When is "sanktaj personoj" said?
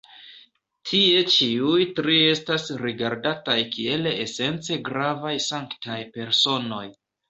5.53-6.87